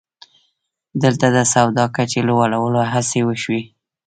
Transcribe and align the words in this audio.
دلته 1.03 1.27
د 1.35 1.37
سواد 1.51 1.77
کچې 1.95 2.21
لوړولو 2.27 2.81
هڅې 2.91 3.19
وشوې 3.27 3.61